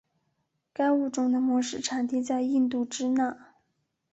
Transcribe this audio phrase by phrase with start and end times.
[0.73, 3.37] 该物种的模式产地在印度支那。